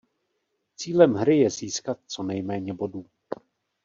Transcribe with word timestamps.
Cílem 0.75 1.13
hry 1.15 1.37
je 1.37 1.49
získat 1.49 1.97
co 2.07 2.23
nejméně 2.23 2.73
bodů. 2.73 3.05